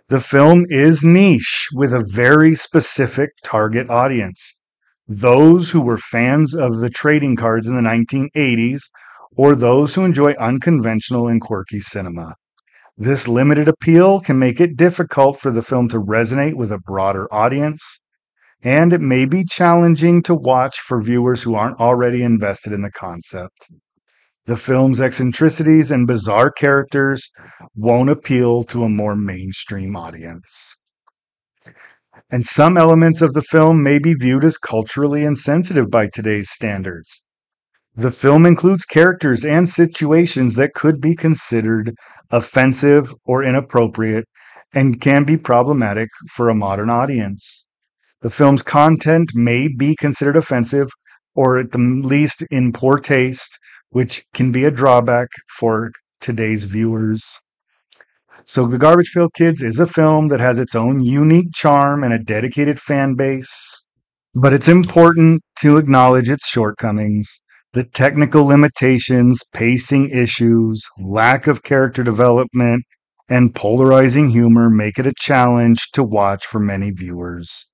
The 0.08 0.20
film 0.20 0.66
is 0.68 1.04
niche 1.04 1.68
with 1.72 1.94
a 1.94 2.04
very 2.12 2.54
specific 2.54 3.30
target 3.44 3.88
audience 3.88 4.60
those 5.10 5.70
who 5.70 5.80
were 5.80 5.98
fans 5.98 6.54
of 6.54 6.78
the 6.78 6.88
trading 6.88 7.34
cards 7.34 7.66
in 7.66 7.74
the 7.74 7.82
1980s 7.82 8.82
or 9.36 9.56
those 9.56 9.94
who 9.94 10.04
enjoy 10.04 10.32
unconventional 10.34 11.26
and 11.26 11.40
quirky 11.40 11.80
cinema. 11.80 12.36
This 12.96 13.26
limited 13.26 13.66
appeal 13.66 14.20
can 14.20 14.38
make 14.38 14.60
it 14.60 14.76
difficult 14.76 15.40
for 15.40 15.50
the 15.50 15.62
film 15.62 15.88
to 15.88 16.00
resonate 16.00 16.54
with 16.54 16.70
a 16.70 16.78
broader 16.78 17.26
audience, 17.32 17.98
and 18.62 18.92
it 18.92 19.00
may 19.00 19.24
be 19.24 19.44
challenging 19.44 20.22
to 20.22 20.34
watch 20.34 20.78
for 20.80 21.02
viewers 21.02 21.42
who 21.42 21.54
aren't 21.54 21.80
already 21.80 22.22
invested 22.22 22.72
in 22.72 22.82
the 22.82 22.90
concept. 22.90 23.68
The 24.46 24.56
film's 24.56 25.00
eccentricities 25.00 25.90
and 25.90 26.06
bizarre 26.06 26.50
characters 26.50 27.30
won't 27.74 28.10
appeal 28.10 28.62
to 28.64 28.84
a 28.84 28.88
more 28.88 29.14
mainstream 29.14 29.96
audience. 29.96 30.76
And 32.30 32.44
some 32.44 32.76
elements 32.76 33.22
of 33.22 33.32
the 33.32 33.42
film 33.42 33.82
may 33.82 33.98
be 33.98 34.14
viewed 34.14 34.44
as 34.44 34.58
culturally 34.58 35.24
insensitive 35.24 35.90
by 35.90 36.08
today's 36.08 36.50
standards. 36.50 37.24
The 37.94 38.10
film 38.10 38.46
includes 38.46 38.84
characters 38.84 39.44
and 39.44 39.68
situations 39.68 40.54
that 40.54 40.74
could 40.74 41.00
be 41.00 41.16
considered 41.16 41.94
offensive 42.30 43.14
or 43.24 43.42
inappropriate 43.42 44.26
and 44.72 45.00
can 45.00 45.24
be 45.24 45.36
problematic 45.36 46.08
for 46.30 46.48
a 46.48 46.54
modern 46.54 46.88
audience. 46.88 47.66
The 48.22 48.30
film's 48.30 48.62
content 48.62 49.32
may 49.34 49.66
be 49.66 49.96
considered 49.96 50.36
offensive 50.36 50.90
or 51.34 51.58
at 51.58 51.72
the 51.72 51.78
least 51.78 52.44
in 52.50 52.70
poor 52.70 52.98
taste, 52.98 53.58
which 53.88 54.24
can 54.34 54.52
be 54.52 54.64
a 54.64 54.70
drawback 54.70 55.28
for 55.58 55.90
today's 56.20 56.64
viewers. 56.64 57.38
So, 58.44 58.66
The 58.66 58.78
Garbage 58.78 59.12
Pail 59.14 59.30
Kids 59.30 59.62
is 59.62 59.78
a 59.78 59.86
film 59.86 60.26
that 60.26 60.40
has 60.40 60.58
its 60.58 60.74
own 60.74 61.00
unique 61.00 61.52
charm 61.54 62.04
and 62.04 62.12
a 62.12 62.18
dedicated 62.18 62.78
fan 62.78 63.14
base, 63.14 63.82
but 64.34 64.52
it's 64.52 64.68
important 64.68 65.42
to 65.60 65.78
acknowledge 65.78 66.28
its 66.28 66.46
shortcomings. 66.46 67.42
The 67.72 67.84
technical 67.84 68.44
limitations, 68.44 69.40
pacing 69.54 70.10
issues, 70.10 70.86
lack 70.98 71.46
of 71.46 71.62
character 71.62 72.02
development, 72.02 72.84
and 73.30 73.54
polarizing 73.54 74.28
humor 74.28 74.68
make 74.68 74.98
it 74.98 75.06
a 75.06 75.14
challenge 75.16 75.88
to 75.92 76.02
watch 76.02 76.44
for 76.44 76.58
many 76.58 76.90
viewers. 76.90 77.69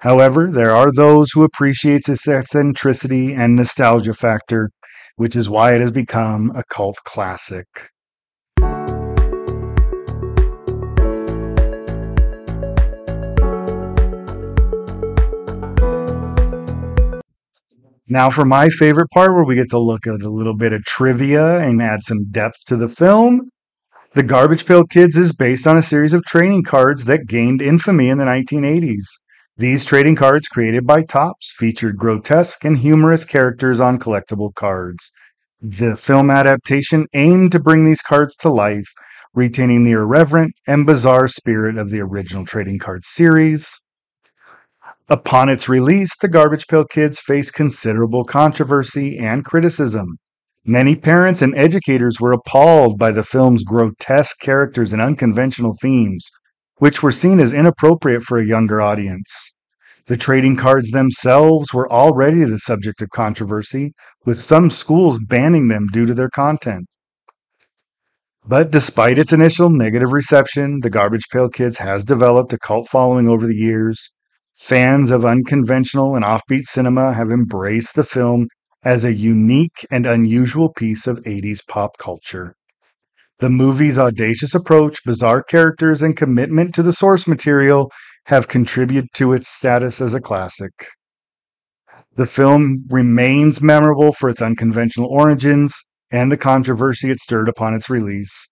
However, 0.00 0.50
there 0.50 0.70
are 0.70 0.90
those 0.90 1.30
who 1.32 1.44
appreciate 1.44 2.08
its 2.08 2.26
eccentricity 2.26 3.34
and 3.34 3.54
nostalgia 3.54 4.14
factor, 4.14 4.70
which 5.16 5.36
is 5.36 5.50
why 5.50 5.74
it 5.74 5.82
has 5.82 5.90
become 5.90 6.50
a 6.56 6.62
cult 6.70 6.96
classic. 7.04 7.66
Now, 18.08 18.30
for 18.30 18.46
my 18.46 18.70
favorite 18.70 19.10
part, 19.12 19.34
where 19.34 19.44
we 19.44 19.54
get 19.54 19.68
to 19.70 19.78
look 19.78 20.06
at 20.06 20.22
a 20.22 20.30
little 20.30 20.56
bit 20.56 20.72
of 20.72 20.82
trivia 20.84 21.58
and 21.58 21.82
add 21.82 22.02
some 22.02 22.24
depth 22.30 22.64
to 22.68 22.76
the 22.76 22.88
film. 22.88 23.42
The 24.14 24.22
Garbage 24.22 24.64
Pail 24.64 24.84
Kids 24.84 25.18
is 25.18 25.34
based 25.34 25.66
on 25.66 25.76
a 25.76 25.82
series 25.82 26.14
of 26.14 26.24
trading 26.24 26.62
cards 26.62 27.04
that 27.04 27.28
gained 27.28 27.60
infamy 27.60 28.08
in 28.08 28.16
the 28.16 28.24
1980s. 28.24 29.04
These 29.60 29.84
trading 29.84 30.16
cards, 30.16 30.48
created 30.48 30.86
by 30.86 31.02
Topps, 31.02 31.52
featured 31.54 31.98
grotesque 31.98 32.64
and 32.64 32.78
humorous 32.78 33.26
characters 33.26 33.78
on 33.78 33.98
collectible 33.98 34.54
cards. 34.54 35.12
The 35.60 35.98
film 35.98 36.30
adaptation 36.30 37.06
aimed 37.12 37.52
to 37.52 37.60
bring 37.60 37.84
these 37.84 38.00
cards 38.00 38.34
to 38.36 38.48
life, 38.48 38.88
retaining 39.34 39.84
the 39.84 39.90
irreverent 39.90 40.54
and 40.66 40.86
bizarre 40.86 41.28
spirit 41.28 41.76
of 41.76 41.90
the 41.90 42.00
original 42.00 42.46
trading 42.46 42.78
card 42.78 43.04
series. 43.04 43.78
Upon 45.10 45.50
its 45.50 45.68
release, 45.68 46.16
the 46.16 46.28
Garbage 46.28 46.66
Pail 46.66 46.86
Kids 46.86 47.20
faced 47.20 47.52
considerable 47.52 48.24
controversy 48.24 49.18
and 49.18 49.44
criticism. 49.44 50.16
Many 50.64 50.96
parents 50.96 51.42
and 51.42 51.52
educators 51.54 52.18
were 52.18 52.32
appalled 52.32 52.98
by 52.98 53.10
the 53.10 53.22
film's 53.22 53.64
grotesque 53.64 54.40
characters 54.40 54.94
and 54.94 55.02
unconventional 55.02 55.76
themes, 55.82 56.30
which 56.80 57.02
were 57.02 57.12
seen 57.12 57.38
as 57.38 57.54
inappropriate 57.54 58.22
for 58.22 58.38
a 58.38 58.46
younger 58.46 58.80
audience. 58.80 59.54
The 60.06 60.16
trading 60.16 60.56
cards 60.56 60.90
themselves 60.90 61.72
were 61.74 61.90
already 61.92 62.42
the 62.42 62.58
subject 62.58 63.02
of 63.02 63.10
controversy, 63.10 63.92
with 64.24 64.40
some 64.40 64.70
schools 64.70 65.20
banning 65.20 65.68
them 65.68 65.86
due 65.92 66.06
to 66.06 66.14
their 66.14 66.30
content. 66.30 66.86
But 68.46 68.72
despite 68.72 69.18
its 69.18 69.34
initial 69.34 69.68
negative 69.68 70.14
reception, 70.14 70.80
the 70.82 70.88
Garbage 70.88 71.28
Pail 71.30 71.50
Kids 71.50 71.76
has 71.78 72.02
developed 72.02 72.54
a 72.54 72.58
cult 72.58 72.88
following 72.88 73.28
over 73.28 73.46
the 73.46 73.54
years. 73.54 74.12
Fans 74.56 75.10
of 75.10 75.26
unconventional 75.26 76.16
and 76.16 76.24
offbeat 76.24 76.64
cinema 76.64 77.12
have 77.12 77.30
embraced 77.30 77.94
the 77.94 78.04
film 78.04 78.48
as 78.82 79.04
a 79.04 79.12
unique 79.12 79.86
and 79.90 80.06
unusual 80.06 80.72
piece 80.72 81.06
of 81.06 81.20
80s 81.20 81.60
pop 81.68 81.98
culture. 81.98 82.54
The 83.40 83.48
movie's 83.48 83.98
audacious 83.98 84.54
approach, 84.54 85.02
bizarre 85.02 85.42
characters, 85.42 86.02
and 86.02 86.14
commitment 86.14 86.74
to 86.74 86.82
the 86.82 86.92
source 86.92 87.26
material 87.26 87.90
have 88.26 88.48
contributed 88.48 89.08
to 89.14 89.32
its 89.32 89.48
status 89.48 90.02
as 90.02 90.12
a 90.12 90.20
classic. 90.20 90.72
The 92.16 92.26
film 92.26 92.84
remains 92.90 93.62
memorable 93.62 94.12
for 94.12 94.28
its 94.28 94.42
unconventional 94.42 95.08
origins 95.08 95.82
and 96.10 96.30
the 96.30 96.36
controversy 96.36 97.08
it 97.08 97.18
stirred 97.18 97.48
upon 97.48 97.72
its 97.72 97.88
release. 97.88 98.46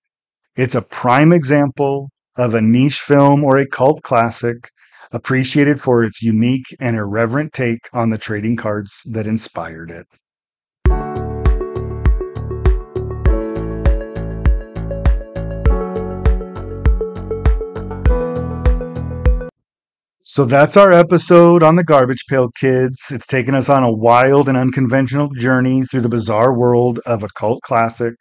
It's 0.56 0.74
a 0.74 0.80
prime 0.80 1.34
example 1.34 2.08
of 2.38 2.54
a 2.54 2.62
niche 2.62 3.00
film 3.00 3.44
or 3.44 3.58
a 3.58 3.68
cult 3.68 4.00
classic 4.04 4.70
appreciated 5.12 5.82
for 5.82 6.02
its 6.02 6.22
unique 6.22 6.74
and 6.80 6.96
irreverent 6.96 7.52
take 7.52 7.80
on 7.92 8.08
the 8.08 8.16
trading 8.16 8.56
cards 8.56 9.02
that 9.12 9.26
inspired 9.26 9.90
it. 9.90 10.06
So 20.38 20.44
that's 20.44 20.76
our 20.76 20.92
episode 20.92 21.64
on 21.64 21.74
the 21.74 21.82
Garbage 21.82 22.24
Pail 22.30 22.50
Kids. 22.50 23.10
It's 23.10 23.26
taken 23.26 23.56
us 23.56 23.68
on 23.68 23.82
a 23.82 23.92
wild 23.92 24.48
and 24.48 24.56
unconventional 24.56 25.30
journey 25.36 25.82
through 25.82 26.02
the 26.02 26.08
bizarre 26.08 26.56
world 26.56 27.00
of 27.06 27.24
a 27.24 27.28
cult 27.34 27.60
classic. 27.62 28.14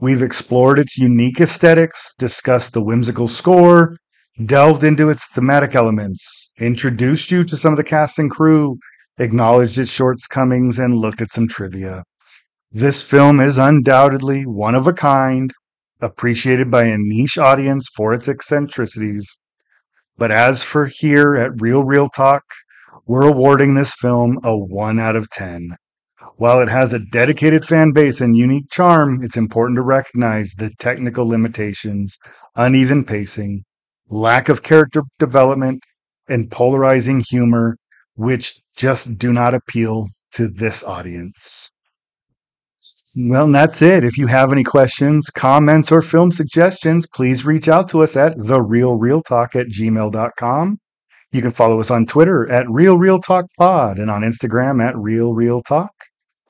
We've 0.00 0.22
explored 0.22 0.78
its 0.78 0.96
unique 0.96 1.42
aesthetics, 1.42 2.14
discussed 2.18 2.72
the 2.72 2.82
whimsical 2.82 3.28
score, 3.28 3.94
delved 4.46 4.84
into 4.84 5.10
its 5.10 5.28
thematic 5.34 5.74
elements, 5.74 6.50
introduced 6.58 7.30
you 7.30 7.44
to 7.44 7.58
some 7.58 7.74
of 7.74 7.76
the 7.76 7.84
cast 7.84 8.18
and 8.18 8.30
crew, 8.30 8.78
acknowledged 9.18 9.76
its 9.76 9.90
shortcomings, 9.90 10.78
and 10.78 10.94
looked 10.94 11.20
at 11.20 11.30
some 11.30 11.46
trivia. 11.46 12.04
This 12.72 13.02
film 13.02 13.38
is 13.38 13.58
undoubtedly 13.58 14.44
one 14.44 14.74
of 14.74 14.86
a 14.86 14.94
kind, 14.94 15.52
appreciated 16.00 16.70
by 16.70 16.84
a 16.84 16.96
niche 16.96 17.36
audience 17.36 17.86
for 17.94 18.14
its 18.14 18.28
eccentricities. 18.28 19.38
But 20.16 20.30
as 20.30 20.62
for 20.62 20.86
here 20.86 21.34
at 21.34 21.60
Real 21.60 21.82
Reel 21.82 22.08
Talk, 22.08 22.44
we're 23.06 23.26
awarding 23.26 23.74
this 23.74 23.94
film 24.00 24.38
a 24.44 24.56
1 24.56 25.00
out 25.00 25.16
of 25.16 25.28
10. 25.30 25.76
While 26.36 26.60
it 26.60 26.68
has 26.68 26.92
a 26.92 27.00
dedicated 27.00 27.64
fan 27.64 27.92
base 27.92 28.20
and 28.20 28.36
unique 28.36 28.70
charm, 28.70 29.20
it's 29.22 29.36
important 29.36 29.76
to 29.76 29.82
recognize 29.82 30.54
the 30.56 30.70
technical 30.78 31.26
limitations, 31.26 32.16
uneven 32.54 33.04
pacing, 33.04 33.64
lack 34.08 34.48
of 34.48 34.62
character 34.62 35.02
development, 35.18 35.82
and 36.28 36.50
polarizing 36.50 37.22
humor, 37.28 37.76
which 38.14 38.54
just 38.76 39.18
do 39.18 39.32
not 39.32 39.52
appeal 39.52 40.08
to 40.32 40.48
this 40.48 40.84
audience. 40.84 41.70
Well, 43.16 43.50
that's 43.52 43.80
it. 43.80 44.04
If 44.04 44.18
you 44.18 44.26
have 44.26 44.52
any 44.52 44.64
questions, 44.64 45.30
comments, 45.30 45.92
or 45.92 46.02
film 46.02 46.32
suggestions, 46.32 47.06
please 47.06 47.46
reach 47.46 47.68
out 47.68 47.88
to 47.90 48.02
us 48.02 48.16
at 48.16 48.36
therealrealtalk 48.36 49.54
at 49.54 49.68
gmail.com. 49.68 50.78
You 51.32 51.42
can 51.42 51.50
follow 51.52 51.80
us 51.80 51.90
on 51.90 52.06
Twitter 52.06 52.50
at 52.50 52.68
Real 52.68 52.98
Real 52.98 53.20
Talk 53.20 53.46
Pod 53.58 53.98
and 53.98 54.10
on 54.10 54.22
Instagram 54.22 54.84
at 54.84 54.96
Real 54.96 55.32
Reel 55.34 55.62
Talk. 55.62 55.92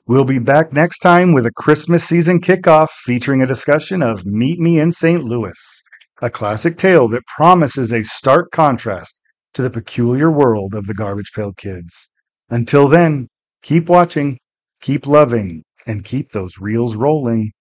We'll 0.07 0.25
be 0.25 0.39
back 0.39 0.73
next 0.73 0.99
time 0.99 1.33
with 1.33 1.45
a 1.45 1.51
Christmas 1.51 2.03
season 2.03 2.39
kickoff 2.41 2.89
featuring 2.89 3.41
a 3.41 3.47
discussion 3.47 4.01
of 4.01 4.25
Meet 4.25 4.59
Me 4.59 4.79
in 4.79 4.91
St. 4.91 5.23
Louis 5.23 5.83
a 6.21 6.29
classic 6.29 6.77
tale 6.77 7.09
that 7.09 7.25
promises 7.27 7.91
a 7.91 8.03
stark 8.03 8.49
contrast 8.51 9.21
to 9.53 9.61
the 9.61 9.69
peculiar 9.69 10.31
world 10.31 10.73
of 10.73 10.87
the 10.87 10.93
Garbage 10.93 11.31
Pail 11.35 11.51
Kids. 11.53 12.09
Until 12.49 12.87
then, 12.87 13.27
keep 13.61 13.89
watching, 13.89 14.37
keep 14.81 15.07
loving, 15.07 15.63
and 15.85 16.03
keep 16.03 16.29
those 16.29 16.59
reels 16.59 16.95
rolling. 16.95 17.51